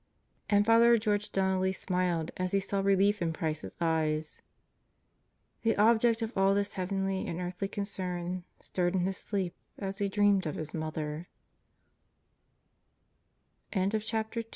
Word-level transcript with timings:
And 0.49 0.65
Father 0.65 0.97
George 0.97 1.31
Donnelly 1.31 1.71
smiled 1.73 2.31
as 2.35 2.53
he 2.53 2.59
saw 2.59 2.79
relief 2.81 3.21
in 3.21 3.33
Price's 3.33 3.75
eyes. 3.79 4.41
The 5.61 5.77
object 5.77 6.23
of 6.23 6.35
all 6.35 6.55
this 6.55 6.73
heavenly 6.73 7.27
and 7.27 7.39
earthly 7.39 7.67
concern 7.67 8.43
stirred 8.59 8.95
in 8.95 9.01
his 9.01 9.17
sleep 9.19 9.53
as 9.77 9.99
he 9.99 10.09
dreame 10.09 10.41